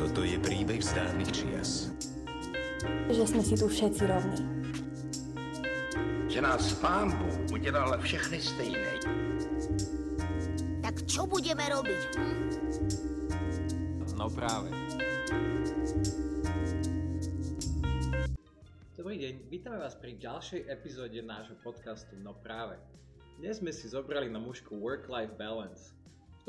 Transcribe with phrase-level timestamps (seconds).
[0.00, 1.92] Toto je príbeh z dávnych čias.
[3.12, 4.42] Že sme si tu všetci rovní.
[6.30, 8.92] Že nás pán Bůh udělal všechny stejné.
[10.80, 12.00] Tak čo budeme robiť?
[12.16, 12.36] Hm?
[14.20, 14.68] No práve.
[19.00, 22.76] Dobrý deň, vítame vás pri ďalšej epizóde nášho podcastu No práve.
[23.40, 25.96] Dnes sme si zobrali na mužku Work-Life Balance.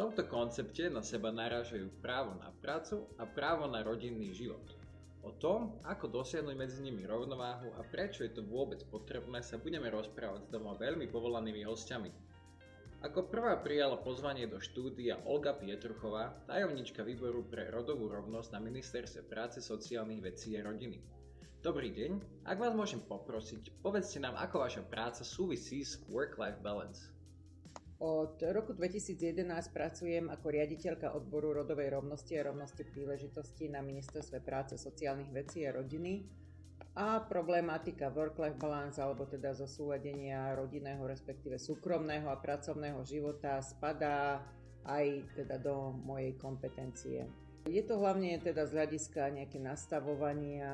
[0.02, 4.66] Tomto koncepte na seba narážajú právo na prácu a právo na rodinný život.
[5.22, 9.94] O tom, ako dosiahnuť medzi nimi rovnováhu a prečo je to vôbec potrebné, sa budeme
[9.94, 12.10] rozprávať s dvoma veľmi povolanými hostiami.
[13.06, 19.30] Ako prvá prijala pozvanie do štúdia Olga Pietruchová, tajomnička výboru pre rodovú rovnosť na Ministerstve
[19.30, 20.98] práce, sociálnych vecí a rodiny.
[21.62, 27.11] Dobrý deň, ak vás môžem poprosiť, povedzte nám, ako vaša práca súvisí s work-life balance.
[28.02, 34.74] Od roku 2011 pracujem ako riaditeľka odboru rodovej rovnosti a rovnosti príležitosti na Ministerstve práce,
[34.74, 36.26] sociálnych vecí a rodiny
[36.98, 44.42] a problematika work-life balance alebo teda zosúladenia rodinného respektíve súkromného a pracovného života spadá
[44.82, 47.30] aj teda do mojej kompetencie.
[47.70, 50.74] Je to hlavne teda z hľadiska nejaké nastavovania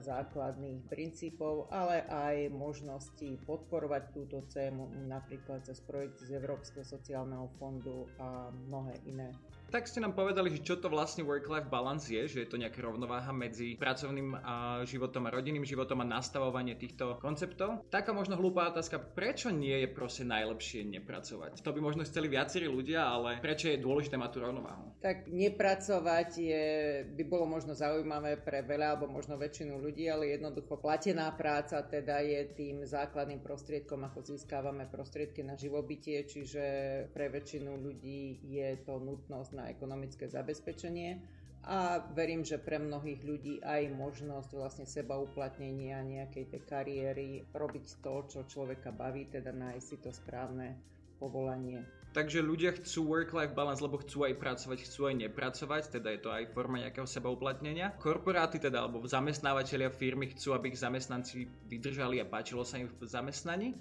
[0.00, 8.08] základných princípov, ale aj možnosti podporovať túto tému napríklad cez projekty z Európskeho sociálneho fondu
[8.16, 9.36] a mnohé iné
[9.74, 12.78] tak ste nám povedali, že čo to vlastne work-life balance je, že je to nejaká
[12.78, 17.82] rovnováha medzi pracovným a životom a rodinným životom a nastavovanie týchto konceptov.
[17.90, 21.66] Taká možno hlúpá otázka, prečo nie je proste najlepšie nepracovať?
[21.66, 24.94] To by možno chceli viacerí ľudia, ale prečo je dôležité mať tú rovnováhu?
[25.02, 26.66] Tak nepracovať je,
[27.10, 32.22] by bolo možno zaujímavé pre veľa alebo možno väčšinu ľudí, ale jednoducho platená práca teda
[32.22, 36.62] je tým základným prostriedkom, ako získávame prostriedky na živobytie, čiže
[37.10, 41.20] pre väčšinu ľudí je to nutnosť na ekonomické zabezpečenie
[41.64, 48.04] a verím, že pre mnohých ľudí aj možnosť vlastne seba uplatnenia nejakej tej kariéry, robiť
[48.04, 50.76] to, čo človeka baví, teda nájsť si to správne
[51.16, 51.80] povolanie.
[52.14, 56.30] Takže ľudia chcú work-life balance, lebo chcú aj pracovať, chcú aj nepracovať, teda je to
[56.30, 57.90] aj forma nejakého seba uplatnenia.
[57.98, 63.02] Korporáty teda, alebo zamestnávateľia firmy chcú, aby ich zamestnanci vydržali a páčilo sa im v
[63.02, 63.74] zamestnaní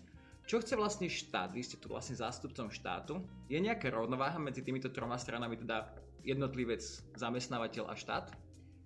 [0.44, 1.56] čo chce vlastne štát?
[1.56, 3.24] Vy ste tu vlastne zástupcom štátu.
[3.48, 6.84] Je nejaká rovnováha medzi týmito troma stranami, teda jednotlivec,
[7.16, 8.26] zamestnávateľ a štát?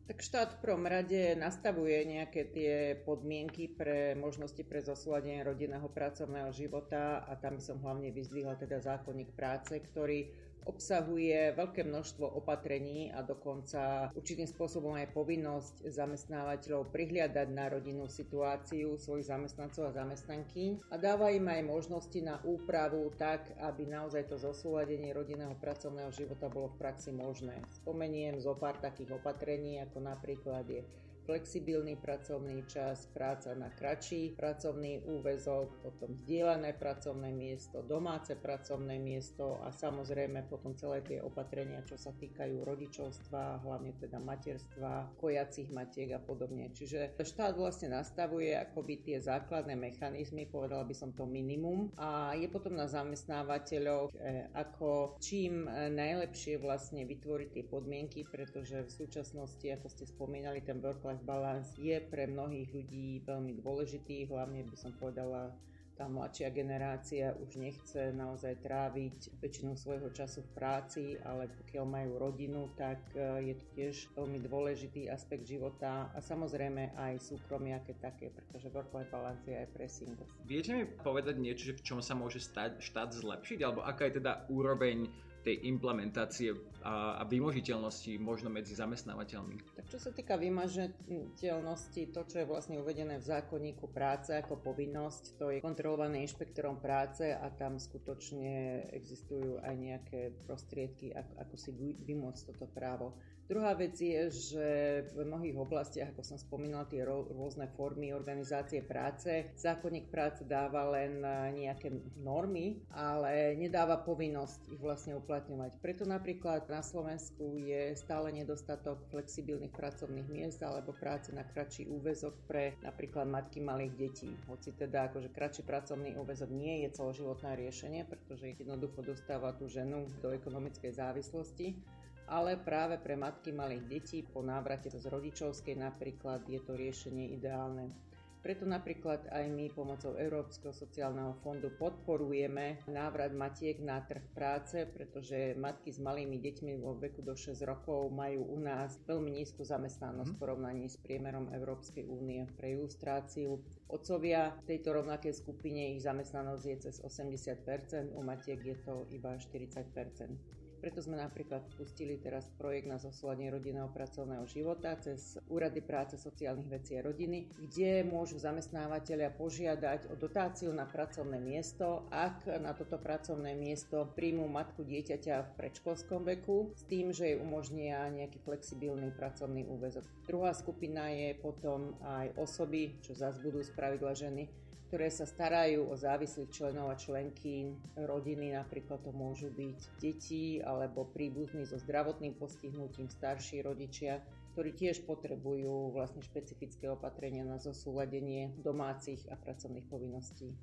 [0.08, 6.48] Tak štát v prvom rade nastavuje nejaké tie podmienky pre možnosti pre zosúladenie rodinného pracovného
[6.56, 10.32] života a tam som hlavne vyzdvihla teda zákonník práce, ktorý
[10.68, 19.00] obsahuje veľké množstvo opatrení a dokonca určitým spôsobom aj povinnosť zamestnávateľov prihliadať na rodinnú situáciu
[19.00, 24.36] svojich zamestnancov a zamestnanky a dáva im aj možnosti na úpravu tak, aby naozaj to
[24.36, 27.64] zosúladenie rodinného pracovného života bolo v praxi možné.
[27.72, 30.84] Spomeniem zo pár takých opatrení, ako napríklad je
[31.28, 39.60] flexibilný pracovný čas, práca na kratší pracovný úvezok, potom zdieľané pracovné miesto, domáce pracovné miesto
[39.60, 46.16] a samozrejme potom celé tie opatrenia, čo sa týkajú rodičovstva, hlavne teda materstva, kojacích matiek
[46.16, 46.72] a podobne.
[46.72, 52.48] Čiže štát vlastne nastavuje akoby tie základné mechanizmy, povedala by som to minimum a je
[52.48, 59.88] potom na zamestnávateľov, e, ako čím najlepšie vlastne vytvoriť tie podmienky, pretože v súčasnosti, ako
[59.92, 64.94] ste spomínali, ten work work-life balance je pre mnohých ľudí veľmi dôležitý, hlavne by som
[64.94, 65.50] povedala
[65.98, 72.12] tá mladšia generácia už nechce naozaj tráviť väčšinu svojho času v práci, ale pokiaľ majú
[72.22, 77.98] rodinu, tak e, je to tiež veľmi dôležitý aspekt života a samozrejme aj súkromie aké
[77.98, 80.30] také, pretože work-life balance je aj pre singles.
[80.46, 84.22] Viete mi povedať niečo, že v čom sa môže stať štát zlepšiť, alebo aká je
[84.22, 85.10] teda úroveň
[85.48, 86.52] tej implementácie
[86.84, 89.80] a, a vymožiteľnosti možno medzi zamestnávateľmi.
[89.80, 95.40] Tak čo sa týka vymožiteľnosti, to, čo je vlastne uvedené v zákonníku práce ako povinnosť,
[95.40, 101.72] to je kontrolované inšpektorom práce a tam skutočne existujú aj nejaké prostriedky, ako, si
[102.04, 103.16] vymôcť toto právo.
[103.48, 104.68] Druhá vec je, že
[105.16, 111.24] v mnohých oblastiach, ako som spomínala, tie rôzne formy organizácie práce, zákonník práce dáva len
[111.56, 115.80] nejaké normy, ale nedáva povinnosť ich vlastne uplatňovať.
[115.80, 122.36] Preto napríklad na Slovensku je stále nedostatok flexibilných pracovných miest alebo práce na kratší úvezok
[122.52, 124.32] pre napríklad matky malých detí.
[124.52, 130.04] Hoci teda akože kratší pracovný úvezok nie je celoživotné riešenie, pretože jednoducho dostáva tú ženu
[130.20, 131.80] do ekonomickej závislosti
[132.28, 137.96] ale práve pre matky malých detí po návrate z rodičovskej napríklad je to riešenie ideálne.
[138.38, 145.52] Preto napríklad aj my pomocou Európskeho sociálneho fondu podporujeme návrat matiek na trh práce, pretože
[145.60, 150.32] matky s malými deťmi vo veku do 6 rokov majú u nás veľmi nízku zamestnanosť
[150.32, 152.48] v porovnaní s priemerom Európskej únie.
[152.56, 153.60] Pre ilustráciu,
[153.92, 159.36] otcovia v tejto rovnakej skupine ich zamestnanosť je cez 80%, u matiek je to iba
[159.36, 160.67] 40%.
[160.78, 166.70] Preto sme napríklad spustili teraz projekt na zosúladenie rodinného pracovného života cez úrady práce sociálnych
[166.70, 173.02] vecí a rodiny, kde môžu zamestnávateľia požiadať o dotáciu na pracovné miesto, ak na toto
[173.02, 179.10] pracovné miesto príjmu matku dieťaťa v predškolskom veku s tým, že jej umožnia nejaký flexibilný
[179.12, 180.06] pracovný úvezok.
[180.30, 186.00] Druhá skupina je potom aj osoby, čo zase budú spravidla ženy, ktoré sa starajú o
[186.00, 193.12] závislých členov a členky rodiny, napríklad to môžu byť deti alebo príbuzní so zdravotným postihnutím,
[193.12, 194.24] starší rodičia,
[194.56, 200.56] ktorí tiež potrebujú vlastne špecifické opatrenia na zosúladenie domácich a pracovných povinností.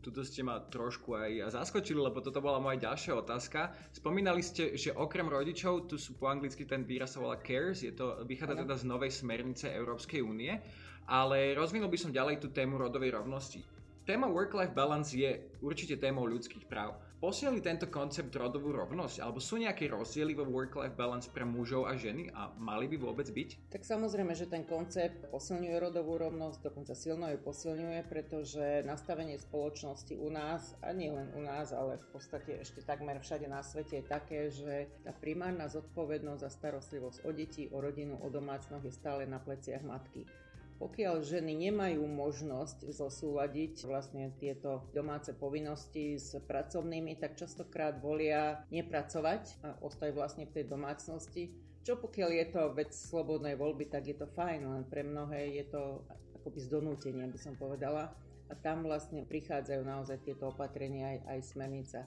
[0.00, 3.76] Tuto ste ma trošku aj zaskočili, lebo toto bola moja ďalšia otázka.
[3.92, 7.92] Spomínali ste, že okrem rodičov, tu sú po anglicky ten výraz sa volá CARES, je
[7.92, 10.56] to, vychádza teda z novej smernice Európskej únie
[11.10, 13.66] ale rozvinul by som ďalej tú tému rodovej rovnosti.
[14.06, 16.94] Téma work-life balance je určite témou ľudských práv.
[17.20, 21.92] Posielili tento koncept rodovú rovnosť, alebo sú nejaké rozdiely vo work-life balance pre mužov a
[21.92, 23.68] ženy a mali by vôbec byť?
[23.68, 30.16] Tak samozrejme, že ten koncept posilňuje rodovú rovnosť, dokonca silno ju posilňuje, pretože nastavenie spoločnosti
[30.16, 34.00] u nás, a nie len u nás, ale v podstate ešte takmer všade na svete
[34.00, 38.94] je také, že tá primárna zodpovednosť za starostlivosť o deti, o rodinu, o domácnosť je
[38.96, 40.24] stále na pleciach matky.
[40.80, 49.60] Pokiaľ ženy nemajú možnosť zosúľadiť vlastne tieto domáce povinnosti s pracovnými, tak častokrát volia nepracovať
[49.60, 51.52] a ostať vlastne v tej domácnosti.
[51.84, 55.68] Čo pokiaľ je to vec slobodnej voľby, tak je to fajn, len pre mnohé je
[55.68, 56.00] to
[56.40, 58.16] akoby z donútenia, by som povedala.
[58.48, 62.00] A tam vlastne prichádzajú naozaj tieto opatrenia aj, aj smernica,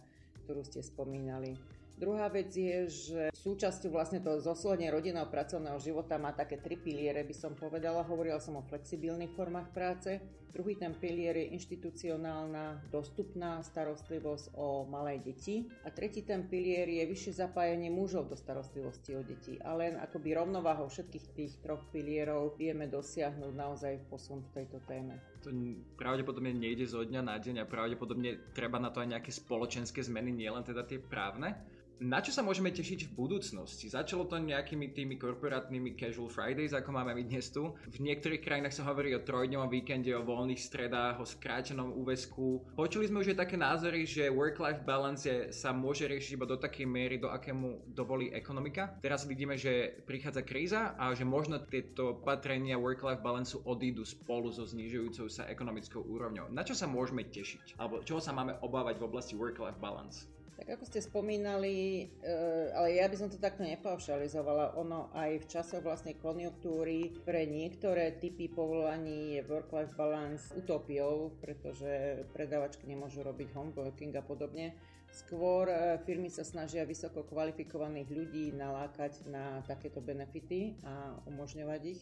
[0.43, 1.61] ktorú ste spomínali.
[1.93, 7.21] Druhá vec je, že súčasťou vlastne toho zosúladenia rodinného pracovného života má také tri piliere,
[7.21, 8.01] by som povedala.
[8.01, 10.17] Hovorila som o flexibilných formách práce.
[10.53, 15.65] Druhý ten pilier je inštitucionálna, dostupná starostlivosť o malé deti.
[15.81, 19.57] A tretí ten pilier je vyššie zapájanie mužov do starostlivosti o deti.
[19.65, 25.17] A len akoby rovnováhou všetkých tých troch pilierov vieme dosiahnuť naozaj posun v tejto téme.
[25.41, 25.49] To
[25.97, 30.37] pravdepodobne nejde zo dňa na deň a pravdepodobne treba na to aj nejaké spoločenské zmeny,
[30.37, 31.57] nielen teda tie právne.
[32.01, 33.85] Na čo sa môžeme tešiť v budúcnosti?
[33.85, 37.69] Začalo to nejakými tými korporátnymi casual Fridays, ako máme my dnes tu.
[37.85, 42.65] V niektorých krajinách sa hovorí o trojdňovom víkende, o voľných stredách, o skrátenom úvesku.
[42.73, 46.57] Počuli sme už aj také názory, že work-life balance je, sa môže riešiť iba do
[46.57, 48.97] takej miery, do akému dovolí ekonomika.
[49.05, 54.65] Teraz vidíme, že prichádza kríza a že možno tieto opatrenia work-life balance odídu spolu so
[54.65, 56.49] znižujúcou sa ekonomickou úrovňou.
[56.49, 57.77] Na čo sa môžeme tešiť?
[57.77, 60.25] Alebo čoho sa máme obávať v oblasti work-life balance?
[60.63, 65.49] Tak ako ste spomínali, eh, ale ja by som to takto nepaušalizovala, ono aj v
[65.51, 73.51] časoch vlastne konjunktúry pre niektoré typy povolaní je work-life balance utopiou, pretože predávačky nemôžu robiť
[73.51, 74.71] homeworking a podobne.
[75.11, 81.99] Skôr eh, firmy sa snažia vysoko kvalifikovaných ľudí nalákať na takéto benefity a umožňovať ich.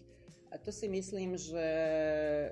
[0.51, 1.63] A to si myslím, že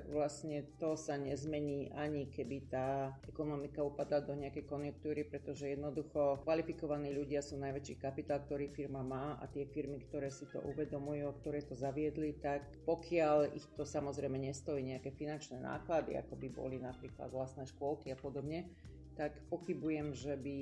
[0.07, 7.11] vlastne to sa nezmení ani keby tá ekonomika upadla do nejakej konjunktúry, pretože jednoducho kvalifikovaní
[7.11, 11.59] ľudia sú najväčší kapitál, ktorý firma má a tie firmy, ktoré si to uvedomujú, ktoré
[11.59, 17.27] to zaviedli, tak pokiaľ ich to samozrejme nestojí nejaké finančné náklady, ako by boli napríklad
[17.35, 18.71] vlastné škôlky a podobne,
[19.19, 20.57] tak pochybujem, že by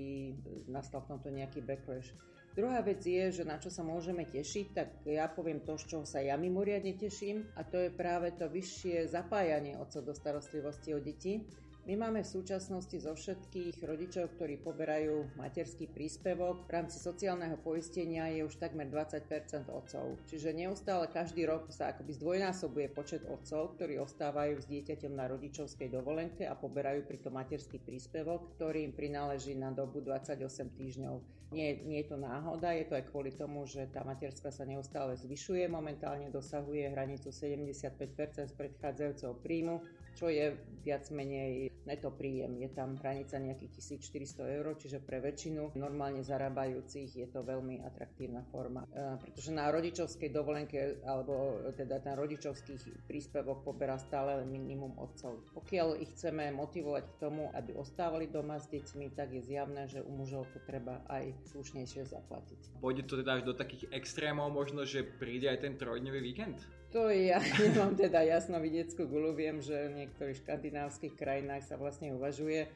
[0.73, 2.09] nastal v tomto nejaký backlash.
[2.57, 6.09] Druhá vec je, že na čo sa môžeme tešiť, tak ja poviem to, z čoho
[6.09, 10.97] sa ja mimoriadne teším a to je práve to vyššie zapájanie otcov do starostlivosti o
[10.97, 11.45] deti
[11.87, 18.27] my máme v súčasnosti zo všetkých rodičov, ktorí poberajú materský príspevok, v rámci sociálneho poistenia
[18.27, 20.19] je už takmer 20% otcov.
[20.27, 25.87] Čiže neustále každý rok sa akoby zdvojnásobuje počet otcov, ktorí ostávajú s dieťaťom na rodičovskej
[25.87, 30.43] dovolenke a poberajú pritom materský príspevok, ktorý im prináleží na dobu 28
[30.75, 31.37] týždňov.
[31.47, 35.15] Nie, nie je to náhoda, je to aj kvôli tomu, že tá materská sa neustále
[35.15, 39.79] zvyšuje, momentálne dosahuje hranicu 75% z predchádzajúceho príjmu,
[40.17, 42.57] čo je viac menej neto príjem.
[42.57, 48.41] Je tam hranica nejakých 1400 eur, čiže pre väčšinu normálne zarábajúcich je to veľmi atraktívna
[48.49, 48.87] forma.
[48.89, 55.43] E, pretože na rodičovskej dovolenke alebo teda ten rodičovský príspevok poberá stále minimum otcov.
[55.53, 60.01] Pokiaľ ich chceme motivovať k tomu, aby ostávali doma s deťmi, tak je zjavné, že
[60.01, 62.81] u mužov to treba aj slušnejšie zaplatiť.
[62.81, 66.57] Pôjde to teda až do takých extrémov možno, že príde aj ten trojdňový víkend?
[66.95, 69.35] To ja nemám teda jasno vidieckú gulu.
[69.35, 72.67] Viem, že v niektorých škandinávskych krajinách sa vlastne uvažuje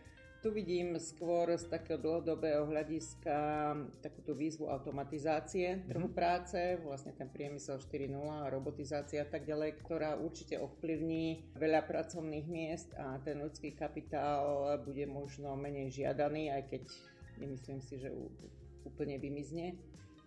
[0.41, 3.37] tu vidím skôr z takého dlhodobého hľadiska
[4.01, 6.17] takúto výzvu automatizácie trhu mm-hmm.
[6.17, 12.45] práce, vlastne ten priemysel 4.0 a robotizácia a tak ďalej, ktorá určite ovplyvní veľa pracovných
[12.49, 16.83] miest a ten ľudský kapitál bude možno menej žiadaný, aj keď
[17.37, 18.09] nemyslím si, že
[18.81, 19.77] úplne vymizne.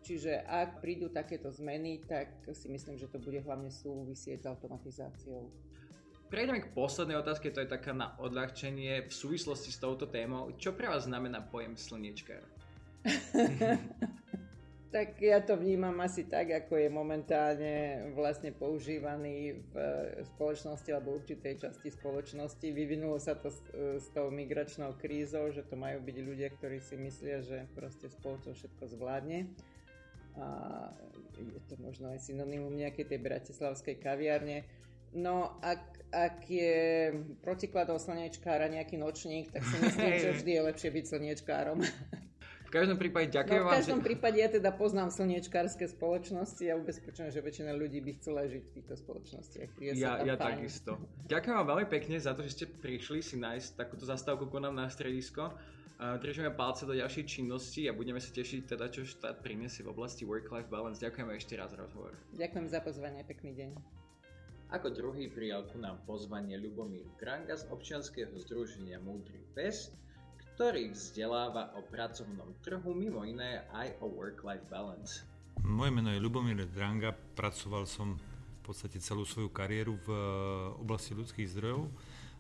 [0.04, 5.49] Čiže ak prídu takéto zmeny, tak si myslím, že to bude hlavne súvisieť s automatizáciou.
[6.28, 10.52] Prejdeme k poslednej otázke, to je taká na odľahčenie v súvislosti s touto témou.
[10.61, 12.44] Čo pre vás znamená pojem slniečkár?
[14.94, 17.75] tak ja to vnímam asi tak, ako je momentálne
[18.12, 19.75] vlastne používaný v
[20.37, 22.66] spoločnosti alebo určitej časti spoločnosti.
[22.70, 26.94] Vyvinulo sa to s, s tou migračnou krízou, že to majú byť ľudia, ktorí si
[27.00, 29.50] myslia, že proste spoločnosť všetko zvládne.
[30.38, 30.46] A
[31.38, 34.66] je to možno aj synonymum nejakej tej bratislavskej kaviarne.
[35.14, 37.10] No, ak ak je
[37.42, 41.78] protikladom slniečkára nejaký nočník, tak si myslím, že vždy je lepšie byť slniečkárom.
[42.64, 46.74] V každom prípade ďakujem no, v každom vám, prípade ja teda poznám slniečkárske spoločnosti a
[46.74, 49.70] ubezpečujem, že väčšina ľudí by chcela žiť v týchto spoločnostiach.
[49.94, 50.98] Ja, ja takisto.
[51.30, 54.74] Ďakujem vám veľmi pekne za to, že ste prišli si nájsť takúto zastávku ku nám
[54.74, 55.54] na stredisko.
[56.04, 60.28] Držíme palce do ďalšej činnosti a budeme sa tešiť teda, čo štát priniesie v oblasti
[60.28, 61.00] work-life balance.
[61.00, 62.12] Ďakujeme ešte raz za rozhovor.
[62.37, 63.70] Ďakujem za pozvanie, pekný deň.
[64.75, 69.96] Ako druhý prijal ku nám pozvanie Ľubomír Kranga z občianskeho združenia Múdry pes,
[70.54, 75.25] ktorý vzdeláva o pracovnom trhu, mimo iné aj o work-life balance.
[75.64, 80.20] Moje meno je Ľubomír Dranga, pracoval som v podstate celú svoju kariéru v eh,
[80.80, 81.88] oblasti ľudských zdrojov.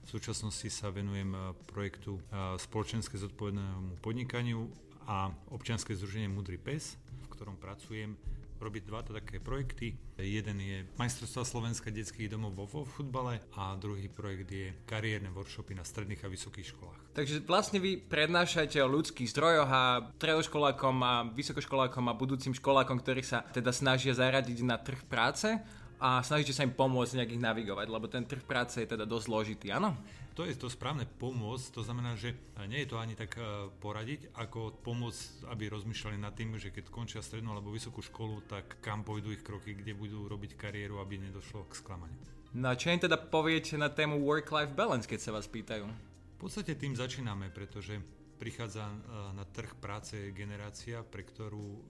[0.04, 4.68] V súčasnosti sa venujem eh, projektu eh, spoločenské zodpovednému podnikaniu
[5.08, 8.16] a občianske združenie Múdry pes, v ktorom pracujem
[8.64, 9.92] robiť dva také projekty.
[10.16, 15.84] Jeden je majstrovstva Slovenska detských domov vo futbale a druhý projekt je kariérne workshopy na
[15.84, 17.00] stredných a vysokých školách.
[17.12, 23.20] Takže vlastne vy prednášate o ľudských zdrojoch a stredoškolákom a vysokoškolákom a budúcim školákom, ktorí
[23.20, 25.60] sa teda snažia zaradiť na trh práce
[25.98, 29.26] a snažíte sa im pomôcť nejak ich navigovať, lebo ten trh práce je teda dosť
[29.26, 29.94] zložitý, áno?
[30.34, 32.34] To je to správne pomôcť, to znamená, že
[32.66, 36.90] nie je to ani tak e, poradiť, ako pomôcť, aby rozmýšľali nad tým, že keď
[36.90, 41.22] končia strednú alebo vysokú školu, tak kam pôjdu ich kroky, kde budú robiť kariéru, aby
[41.22, 42.18] nedošlo k sklamaniu.
[42.54, 45.86] No a čo im teda poviete na tému work-life balance, keď sa vás pýtajú?
[45.86, 48.02] V podstate tým začíname, pretože
[48.36, 48.96] prichádza e,
[49.34, 51.80] na trh práce generácia, pre ktorú e,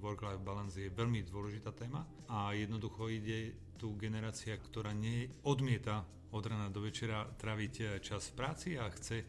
[0.00, 6.72] work-life balance je veľmi dôležitá téma a jednoducho ide tu generácia, ktorá neodmieta od rana
[6.72, 9.26] do večera traviť eh, čas v práci a chce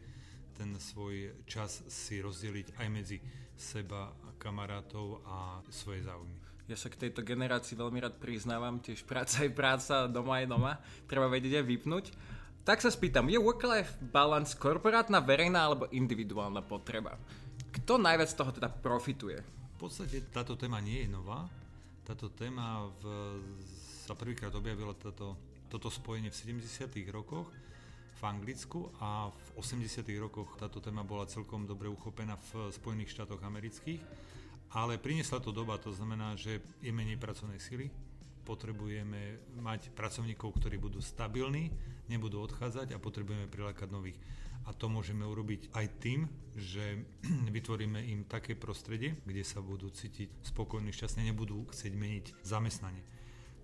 [0.54, 3.18] ten svoj čas si rozdeliť aj medzi
[3.58, 6.38] seba, kamarátov a svoje záujmy.
[6.70, 10.78] Ja sa k tejto generácii veľmi rád priznávam, tiež práca je práca, doma je doma,
[11.10, 12.04] treba vedieť aj vypnúť.
[12.64, 17.20] Tak sa spýtam, je work-life balance korporátna, verejná alebo individuálna potreba?
[17.76, 19.36] Kto najviac z toho teda profituje?
[19.76, 21.44] V podstate táto téma nie je nová.
[22.08, 23.36] Táto téma v,
[24.08, 25.36] sa prvýkrát objavila táto
[25.68, 26.88] toto spojenie v 70.
[27.12, 27.52] rokoch
[28.16, 30.00] v Anglicku a v 80.
[30.16, 34.00] rokoch táto téma bola celkom dobre uchopená v Spojených štátoch amerických,
[34.72, 37.92] ale priniesla to doba, to znamená, že je menej pracovnej sily,
[38.44, 41.72] potrebujeme mať pracovníkov, ktorí budú stabilní,
[42.12, 44.20] nebudú odchádzať a potrebujeme prilákať nových.
[44.64, 47.04] A to môžeme urobiť aj tým, že
[47.56, 53.02] vytvoríme im také prostredie, kde sa budú cítiť spokojní, šťastne, nebudú chcieť meniť zamestnanie.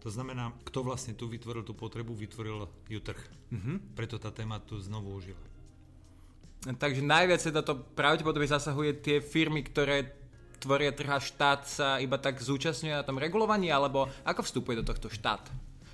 [0.01, 3.21] To znamená, kto vlastne tu vytvoril tú potrebu, vytvoril ju trh.
[3.53, 3.77] Mm-hmm.
[3.93, 5.41] Preto tá téma tu znovu užila.
[6.61, 10.20] Takže najviac sa to pravdepodobne zasahuje tie firmy, ktoré
[10.61, 14.87] tvoria trh a štát sa iba tak zúčastňuje na tom regulovaní, alebo ako vstupuje do
[14.87, 15.49] tohto štát?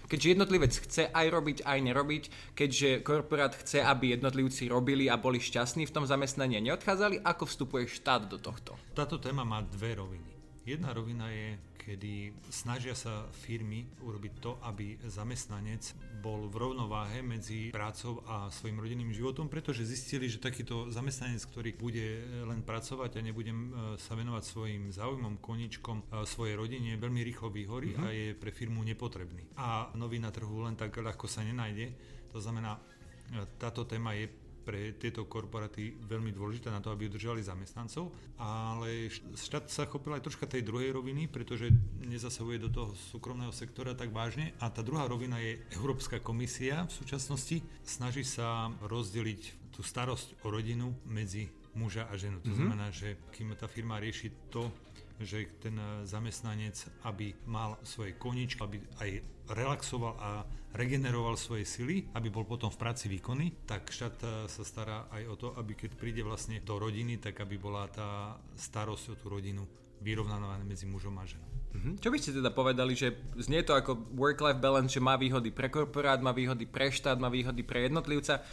[0.07, 5.43] Keďže jednotlivec chce aj robiť, aj nerobiť, keďže korporát chce, aby jednotlivci robili a boli
[5.43, 8.79] šťastní v tom zamestnaní a neodchádzali, ako vstupuje štát do tohto?
[8.95, 10.31] Táto téma má dve roviny.
[10.63, 17.71] Jedna rovina je kedy snažia sa firmy urobiť to, aby zamestnanec bol v rovnováhe medzi
[17.71, 23.25] prácou a svojim rodinným životom, pretože zistili, že takýto zamestnanec, ktorý bude len pracovať a
[23.25, 23.71] nebudem e,
[24.03, 28.07] sa venovať svojim záujmom, koničkom e, svojej rodine, veľmi rýchlo vyhorí mm-hmm.
[28.07, 29.55] a je pre firmu nepotrebný.
[29.55, 31.95] A nový na trhu len tak ľahko sa nenájde.
[32.35, 32.83] To znamená,
[33.31, 34.27] e, táto téma je
[34.67, 39.07] pre tieto korporáty veľmi dôležité na to, aby udržali zamestnancov, ale
[39.39, 41.71] štát sa chopil aj troška tej druhej roviny, pretože
[42.03, 46.93] nezasahuje do toho súkromného sektora tak vážne a tá druhá rovina je Európska komisia v
[46.99, 47.63] súčasnosti.
[47.87, 51.47] Snaží sa rozdeliť tú starosť o rodinu medzi
[51.77, 52.41] muža a ženu.
[52.41, 52.59] To mm-hmm.
[52.59, 54.73] znamená, že kým tá firma rieši to,
[55.21, 56.77] že ten zamestnanec,
[57.09, 59.11] aby mal svoje koničky, aby aj
[59.53, 60.31] relaxoval a
[60.77, 65.23] regeneroval svoje sily, aby bol potom v práci výkonný, tak štát e, sa stará aj
[65.25, 69.27] o to, aby keď príde vlastne do rodiny, tak aby bola tá starosť o tú
[69.33, 69.65] rodinu
[70.05, 71.49] vyrovnaná medzi mužom a ženou.
[71.77, 71.95] Mm-hmm.
[72.01, 75.73] Čo by ste teda povedali, že znie to ako work-life balance, že má výhody pre
[75.73, 78.45] korporát, má výhody pre štát, má výhody pre jednotlivca.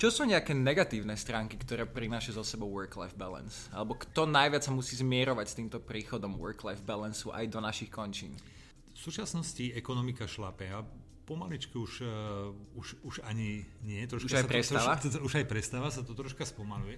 [0.00, 3.68] Čo sú nejaké negatívne stránky, ktoré prináša zo sebou work-life balance?
[3.68, 8.32] Alebo kto najviac sa musí zmierovať s týmto príchodom work-life balance aj do našich končín?
[8.96, 10.80] V súčasnosti ekonomika šlape a
[11.28, 12.48] pomaličky už, uh,
[12.80, 14.00] už, už ani nie.
[14.08, 14.96] Troška už aj prestáva?
[14.96, 16.96] To, troš, už aj prestáva, sa to troška spomaluje.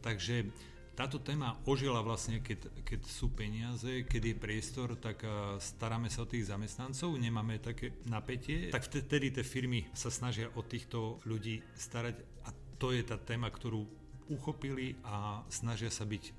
[0.00, 0.48] Takže
[0.96, 5.22] táto téma ožila vlastne, keď, keď sú peniaze, keď je priestor, tak
[5.62, 10.66] staráme sa o tých zamestnancov, nemáme také napätie, tak vtedy tie firmy sa snažia o
[10.66, 12.37] týchto ľudí starať
[12.78, 13.84] to je tá téma, ktorú
[14.28, 16.32] uchopili a snažia sa byť e,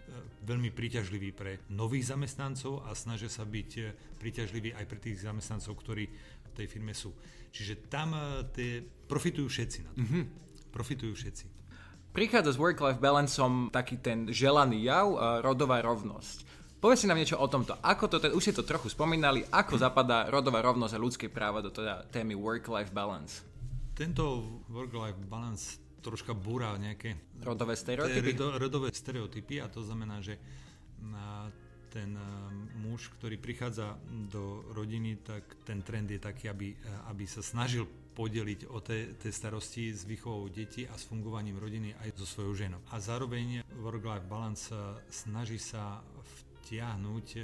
[0.46, 3.82] veľmi príťažliví pre nových zamestnancov a snažia sa byť e,
[4.22, 7.12] príťažliví aj pre tých zamestnancov, ktorí v tej firme sú.
[7.50, 10.02] Čiže tam e, tie, profitujú všetci na to.
[10.06, 10.24] Mm-hmm.
[10.70, 11.46] Profitujú všetci.
[12.14, 15.14] Prichádza s work-life balanceom taký ten želaný jav,
[15.46, 16.46] rodová rovnosť.
[16.82, 17.78] Povedz si nám niečo o tomto.
[17.86, 21.62] Ako to, teda, už ste to trochu spomínali, ako zapadá rodová rovnosť a ľudské práva
[21.62, 23.46] do teda témy work-life balance?
[23.94, 24.42] Tento
[24.72, 28.34] work-life balance troška búra nejaké rodové stereotypy.
[28.36, 30.40] Rodo, rodové stereotypy a to znamená, že
[31.90, 32.14] ten
[32.78, 33.98] muž, ktorý prichádza
[34.30, 36.78] do rodiny, tak ten trend je taký, aby,
[37.10, 42.20] aby sa snažil podeliť o tie, starosti s výchovou detí a s fungovaním rodiny aj
[42.20, 42.82] so svojou ženou.
[42.94, 44.70] A zároveň work-life balance
[45.10, 46.04] snaží sa
[46.70, 47.40] vtiahnuť e,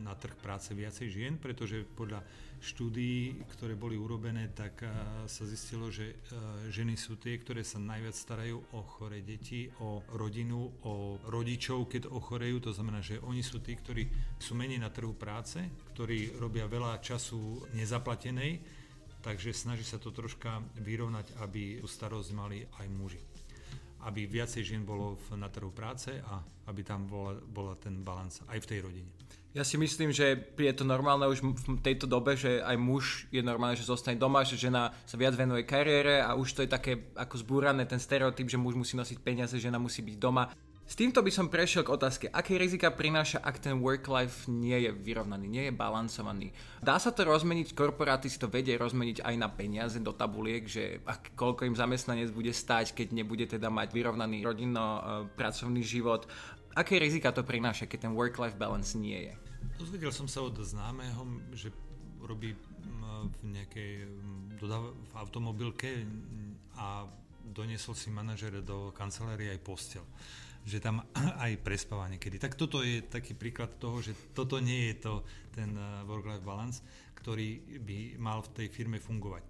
[0.00, 2.24] na trh práce viacej žien, pretože podľa
[2.64, 4.88] štúdií, ktoré boli urobené, tak e,
[5.28, 6.14] sa zistilo, že e,
[6.72, 12.08] ženy sú tie, ktoré sa najviac starajú o chore deti, o rodinu, o rodičov, keď
[12.08, 12.64] ochorejú.
[12.64, 14.08] To znamená, že oni sú tí, ktorí
[14.40, 15.60] sú menej na trhu práce,
[15.92, 18.80] ktorí robia veľa času nezaplatenej
[19.20, 23.20] takže snaží sa to troška vyrovnať, aby tú starosť mali aj muži.
[24.00, 26.40] Aby viacej žien bolo na trhu práce a
[26.72, 29.10] aby tam bola, bola ten balans aj v tej rodine.
[29.50, 33.42] Ja si myslím, že je to normálne už v tejto dobe, že aj muž je
[33.42, 37.10] normálne, že zostane doma, že žena sa viac venuje kariére a už to je také
[37.18, 40.54] ako zbúrané ten stereotyp, že muž musí nosiť peniaze, žena musí byť doma.
[40.90, 44.90] S týmto by som prešiel k otázke, aké rizika prináša, ak ten work-life nie je
[44.90, 46.50] vyrovnaný, nie je balansovaný.
[46.82, 50.98] Dá sa to rozmeniť, korporáty si to vedie rozmeniť aj na peniaze do tabuliek, že
[51.06, 56.26] ak, koľko im zamestnanec bude stať, keď nebude teda mať vyrovnaný rodinno-pracovný e, život.
[56.74, 59.34] Aké rizika to prináša, keď ten work-life balance nie je?
[59.78, 61.22] Dozvedel som sa od známeho,
[61.54, 61.70] že
[62.18, 62.58] robí
[63.38, 64.10] v nejakej
[64.58, 66.02] v automobilke
[66.74, 67.06] a
[67.46, 70.02] doniesol si manažer do kancelárie aj postel
[70.64, 71.04] že tam
[71.44, 72.36] aj prespáva niekedy.
[72.36, 75.14] Tak toto je taký príklad toho, že toto nie je to
[75.54, 76.84] ten eh, work-life balance,
[77.16, 79.44] ktorý by mal v tej firme fungovať.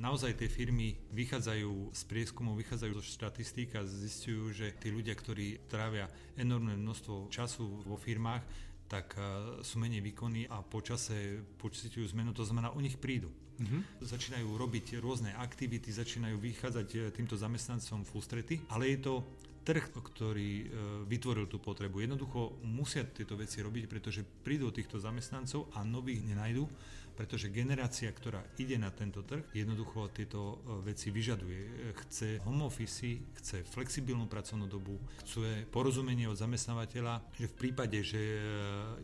[0.00, 5.68] Naozaj tie firmy vychádzajú z prieskumov, vychádzajú zo štatistík a zistujú, že tí ľudia, ktorí
[5.68, 8.42] trávia enormné množstvo času vo firmách,
[8.88, 9.24] tak eh,
[9.64, 13.30] sú menej výkonní a počase pocitujú zmenu, to znamená, u nich prídu.
[13.62, 14.02] Mm-hmm.
[14.02, 19.14] Začínajú robiť rôzne aktivity, začínajú vychádzať eh, týmto zamestnancom v ústrety, ale je to
[19.62, 20.66] trh, ktorý e,
[21.06, 22.02] vytvoril tú potrebu.
[22.02, 26.66] Jednoducho musia tieto veci robiť, pretože prídu týchto zamestnancov a nových nenajdu,
[27.12, 31.60] pretože generácia, ktorá ide na tento trh, jednoducho tieto e, veci vyžaduje.
[31.62, 31.72] E,
[32.04, 38.20] chce home office, chce flexibilnú pracovnú dobu, chce porozumenie od zamestnávateľa, že v prípade, že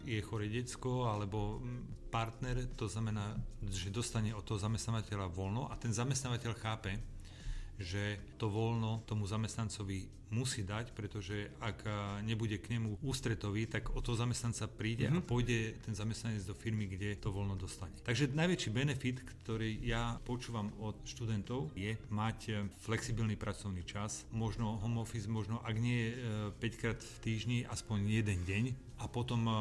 [0.02, 1.62] je chore decko alebo
[2.08, 3.36] partner, to znamená,
[3.68, 6.96] že dostane od toho zamestnávateľa voľno a ten zamestnávateľ chápe,
[7.78, 11.88] že to voľno tomu zamestnancovi musí dať, pretože ak
[12.24, 15.20] nebude k nemu ústretový, tak o toho zamestnanca príde mm-hmm.
[15.20, 15.28] a mhm.
[15.28, 17.96] pôjde ten zamestnanec do firmy, kde to voľno dostane.
[18.04, 22.52] Takže najväčší benefit, ktorý ja počúvam od študentov, je mať e,
[22.84, 27.98] flexibilný pracovný čas, možno home office, možno ak nie 5 e, krát v týždni, aspoň
[28.04, 29.52] jeden deň a potom e,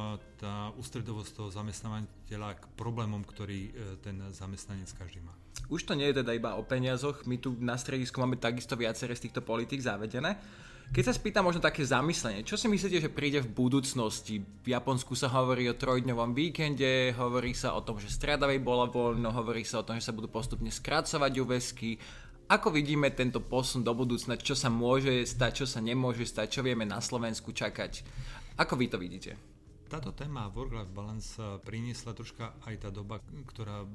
[0.42, 5.34] tá ústredovosť toho zamestnávateľa k problémom, ktorý ten zamestnanec každý má.
[5.68, 9.18] Už to nie je teda iba o peniazoch, my tu na stredisku máme takisto viaceré
[9.18, 10.38] z týchto politik zavedené.
[10.88, 14.40] Keď sa spýtam možno také zamyslenie, čo si myslíte, že príde v budúcnosti?
[14.40, 19.28] V Japonsku sa hovorí o trojdňovom víkende, hovorí sa o tom, že stredavej bola voľno,
[19.36, 22.00] hovorí sa o tom, že sa budú postupne skracovať úvesky.
[22.48, 26.62] Ako vidíme tento posun do budúcna, čo sa môže stať, čo sa nemôže stať, čo
[26.64, 28.08] vieme na Slovensku čakať?
[28.58, 29.38] Ako vy to vidíte?
[29.86, 33.86] Táto téma work-life balance priniesla troška aj tá doba, ktorá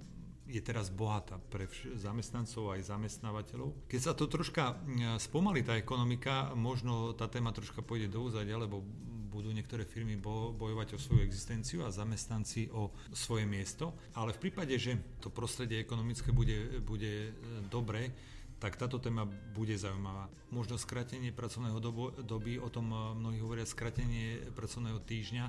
[0.47, 1.67] je teraz bohatá pre
[1.99, 3.75] zamestnancov aj zamestnávateľov.
[3.91, 4.79] Keď sa to troška
[5.19, 8.87] spomalí tá ekonomika, možno tá téma troška pôjde do úzadia, lebo
[9.33, 10.15] budú niektoré firmy
[10.55, 15.83] bojovať o svoju existenciu a zamestnanci o svoje miesto, ale v prípade, že to prostredie
[15.83, 17.35] ekonomické bude, bude
[17.67, 18.15] dobré,
[18.63, 20.31] tak táto téma bude zaujímavá.
[20.55, 25.45] Možno skratenie pracovného dobu, doby, o tom mnohí hovoria skratenie pracovného týždňa,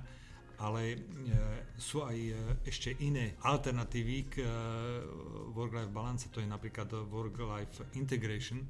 [0.57, 0.97] ale e,
[1.77, 2.33] sú aj e,
[2.65, 4.47] ešte iné alternatívy k e,
[5.53, 8.65] work-life balance, to je napríklad work-life integration,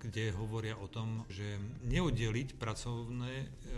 [0.00, 3.32] kde hovoria o tom, že neoddeliť pracovné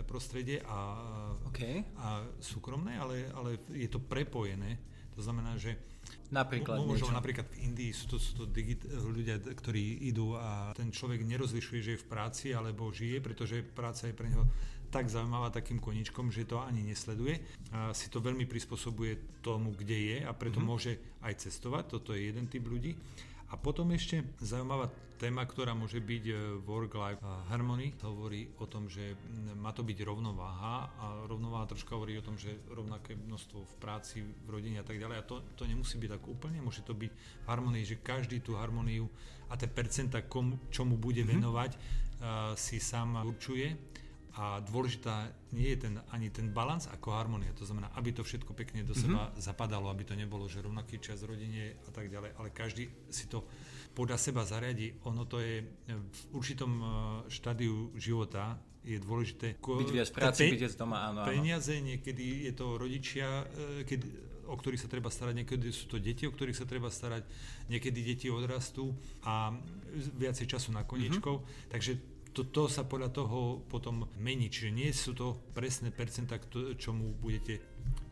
[0.07, 1.03] prostredie a,
[1.47, 1.83] okay.
[1.99, 4.75] a súkromné, ale, ale je to prepojené.
[5.17, 5.75] To znamená, že
[6.27, 10.91] Napríklad Možno napríklad v Indii sú to, sú to digit- ľudia, ktorí idú a ten
[10.91, 14.43] človek nerozlišuje, že je v práci alebo žije, pretože práca je pre neho
[14.87, 17.43] tak zaujímavá takým koničkom, že to ani nesleduje.
[17.75, 20.67] A si to veľmi prispôsobuje tomu, kde je a preto mm-hmm.
[20.67, 21.99] môže aj cestovať.
[21.99, 22.95] Toto je jeden typ ľudí.
[23.47, 26.33] A potom ešte zaujímavá téma, ktorá môže byť e,
[26.67, 27.95] work-life harmony.
[28.05, 29.17] Hovorí o tom, že
[29.57, 34.21] má to byť rovnováha a rovnováha troška hovorí o tom, že rovnaké množstvo v práci,
[34.21, 35.17] v rodine a tak ďalej.
[35.17, 38.59] A to, to nemusí byť tak úplne, môže to byť v harmonii, že každý tú
[38.59, 39.09] harmoniu
[39.49, 41.39] a tie percenta, komu, čomu bude mm-hmm.
[41.39, 43.73] venovať, uh, si sám určuje
[44.37, 47.49] a dôležitá nie je ten, ani ten balans ako harmonia.
[47.57, 49.41] To znamená, aby to všetko pekne do seba mm-hmm.
[49.41, 53.41] zapadalo, aby to nebolo, že rovnaký čas rodine a tak ďalej, ale každý si to
[53.97, 54.93] podľa seba zariadi.
[55.09, 56.85] Ono to je v určitom e,
[57.33, 59.57] štádiu života je dôležité.
[59.57, 61.33] Byť viac práci, pe- byť z doma, áno, áno.
[61.33, 64.05] Peniaze, niekedy je to rodičia, e, keď,
[64.45, 67.25] o ktorých sa treba starať, niekedy sú to deti, o ktorých sa treba starať,
[67.73, 68.93] niekedy deti odrastú
[69.25, 69.49] a
[70.13, 71.41] viacej času na koniečkov.
[71.41, 71.73] Mm-hmm.
[71.73, 74.53] Takže to, to sa podľa toho potom mení.
[74.53, 76.37] Čiže nie sú to presné percentá,
[76.77, 77.57] čomu budete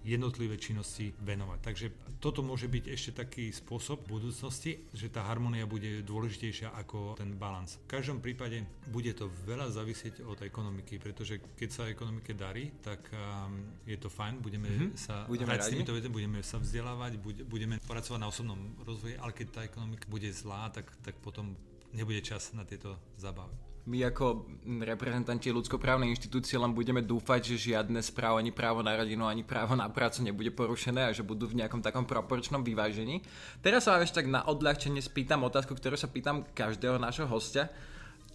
[0.05, 1.59] jednotlivé činnosti venovať.
[1.65, 1.85] Takže
[2.21, 7.33] toto môže byť ešte taký spôsob v budúcnosti, že tá harmonia bude dôležitejšia ako ten
[7.33, 7.81] balans.
[7.89, 8.61] V každom prípade
[8.93, 14.13] bude to veľa závisieť od ekonomiky, pretože keď sa ekonomike darí, tak um, je to
[14.13, 14.93] fajn, budeme mm-hmm.
[14.93, 17.11] sa budeme hrať s týmito vecami, budeme sa vzdelávať,
[17.49, 21.57] budeme pracovať na osobnom rozvoji, ale keď tá ekonomika bude zlá, tak, tak potom
[21.97, 24.49] nebude čas na tieto zábavy my ako
[24.81, 29.77] reprezentanti ľudskoprávnej inštitúcie len budeme dúfať, že žiadne správo ani právo na rodinu, ani právo
[29.77, 33.21] na prácu nebude porušené a že budú v nejakom takom proporčnom vyvážení.
[33.61, 37.69] Teraz sa ešte tak na odľahčenie spýtam otázku, ktorú sa pýtam každého nášho hostia.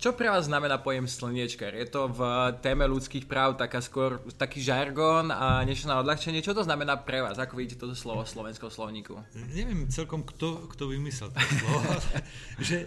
[0.00, 1.76] Čo pre vás znamená pojem slniečkar?
[1.76, 2.24] Je to v
[2.64, 6.40] téme ľudských práv taká skôr taký žargón a niečo na odľahčenie?
[6.40, 7.36] Čo to znamená pre vás?
[7.36, 9.20] Ako vidíte toto slovo v slovenskom slovníku?
[9.52, 11.92] Neviem celkom, kto, kto vymyslel to slovo.
[12.72, 12.86] že e,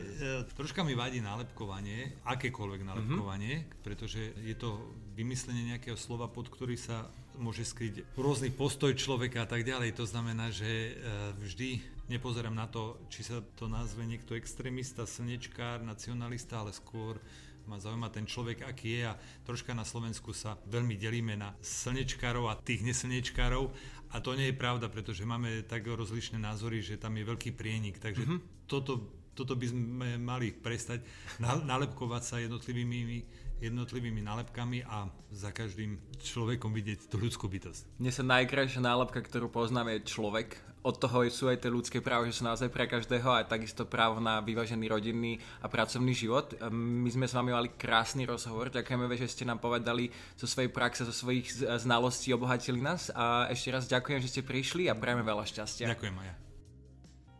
[0.57, 2.87] troška mi vadí nálepkovanie, akékoľvek mhm.
[2.89, 3.85] nálepkovanie, mm-hmm.
[3.85, 4.81] pretože je to
[5.13, 9.93] vymyslenie nejakého slova, pod ktorý sa môže skryť rôzny postoj človeka a tak ďalej.
[10.01, 10.91] To znamená, že e,
[11.37, 17.19] vždy nepozerám na to, či sa to nazve niekto extrémista, slnečkár, nacionalista, ale skôr
[17.63, 19.03] ma zaujíma ten človek, aký je.
[19.07, 23.71] A troška na Slovensku sa veľmi delíme na slnečkárov a tých neslnečkárov.
[24.13, 27.97] A to nie je pravda, pretože máme tak rozlišné názory, že tam je veľký prienik,
[27.97, 28.67] takže mm-hmm.
[28.67, 31.01] toto, toto by sme mali prestať
[31.41, 33.23] nalepkovať sa jednotlivými
[33.61, 37.99] jednotlivými nálepkami a za každým človekom vidieť tú ľudskú bytosť.
[37.99, 42.27] Mne sa najkrajšia nálepka, ktorú poznám, je človek od toho sú aj tie ľudské práva,
[42.27, 46.59] že sú naozaj pre každého a takisto právo na vyvážený rodinný a pracovný život.
[46.75, 51.07] My sme s vami mali krásny rozhovor, ďakujeme, že ste nám povedali zo svojej praxe,
[51.07, 55.47] zo svojich znalostí, obohatili nás a ešte raz ďakujem, že ste prišli a prajeme veľa
[55.47, 55.87] šťastia.
[55.87, 56.35] Ďakujem aj ja.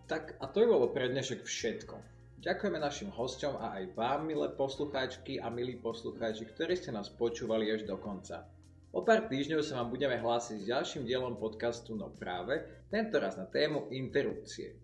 [0.08, 2.13] Tak a to je bolo pre dnešok všetko.
[2.44, 7.72] Ďakujeme našim hosťom a aj vám, milé poslucháčky a milí poslucháči, ktorí ste nás počúvali
[7.72, 8.44] až do konca.
[8.92, 13.48] O pár týždňov sa vám budeme hlásiť s ďalším dielom podcastu No práve, tentoraz na
[13.48, 14.76] tému interrupcie.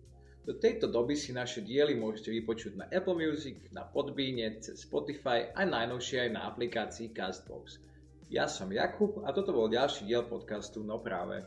[0.48, 5.52] Do tejto doby si naše diely môžete vypočuť na Apple Music, na Podbeane, cez Spotify
[5.52, 7.76] a najnovšie aj na aplikácii Castbox.
[8.32, 11.44] Ja som Jakub a toto bol ďalší diel podcastu No práve.